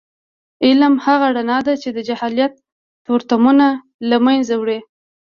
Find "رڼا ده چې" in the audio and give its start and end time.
1.37-1.89